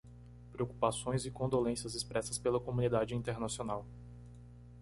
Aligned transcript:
Preocupações 0.51 1.27
e 1.27 1.29
condolências 1.29 1.93
expressas 1.93 2.39
pela 2.39 2.59
comunidade 2.59 3.13
internacional 3.15 3.85